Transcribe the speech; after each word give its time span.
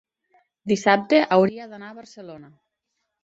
dissabte 0.71 1.19
hauria 1.37 1.67
d'anar 1.73 1.91
a 1.91 1.97
Barcelona. 1.99 2.49